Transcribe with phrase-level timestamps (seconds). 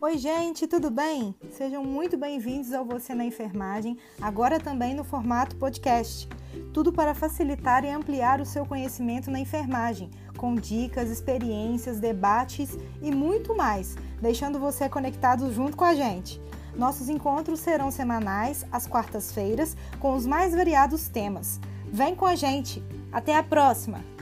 [0.00, 1.34] Oi, gente, tudo bem?
[1.50, 6.28] Sejam muito bem-vindos ao Você na Enfermagem, agora também no formato podcast.
[6.72, 13.10] Tudo para facilitar e ampliar o seu conhecimento na enfermagem, com dicas, experiências, debates e
[13.10, 16.40] muito mais, deixando você conectado junto com a gente.
[16.76, 21.58] Nossos encontros serão semanais, às quartas-feiras, com os mais variados temas.
[21.86, 22.80] Vem com a gente!
[23.10, 24.17] Até a próxima!